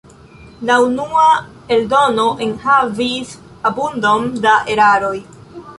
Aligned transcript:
La 0.69 0.77
unua 0.85 1.25
eldono 1.75 2.25
enhavis 2.47 3.37
abundon 3.73 4.31
da 4.47 4.61
eraroj. 4.77 5.17